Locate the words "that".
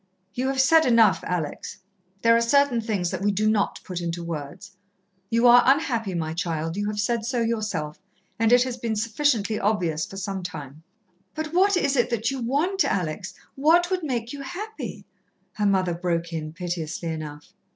3.11-3.21, 12.09-12.31